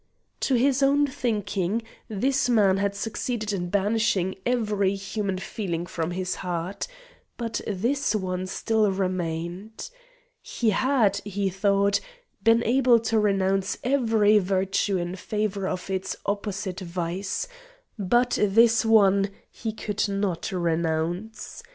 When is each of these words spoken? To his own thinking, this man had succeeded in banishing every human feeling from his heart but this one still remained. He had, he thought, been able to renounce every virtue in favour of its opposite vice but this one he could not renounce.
To 0.39 0.55
his 0.55 0.81
own 0.81 1.05
thinking, 1.05 1.83
this 2.07 2.49
man 2.49 2.77
had 2.77 2.95
succeeded 2.95 3.53
in 3.53 3.69
banishing 3.69 4.33
every 4.47 4.95
human 4.95 5.37
feeling 5.37 5.85
from 5.85 6.09
his 6.09 6.37
heart 6.41 6.87
but 7.37 7.61
this 7.67 8.15
one 8.15 8.47
still 8.47 8.89
remained. 8.91 9.91
He 10.41 10.71
had, 10.71 11.17
he 11.17 11.49
thought, 11.51 11.99
been 12.43 12.63
able 12.63 12.97
to 13.01 13.19
renounce 13.19 13.77
every 13.83 14.39
virtue 14.39 14.97
in 14.97 15.17
favour 15.17 15.67
of 15.67 15.87
its 15.87 16.15
opposite 16.25 16.79
vice 16.79 17.47
but 17.99 18.39
this 18.41 18.83
one 18.83 19.29
he 19.51 19.71
could 19.71 20.09
not 20.09 20.51
renounce. 20.51 21.61